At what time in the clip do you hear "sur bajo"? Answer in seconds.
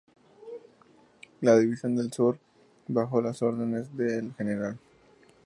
2.11-3.21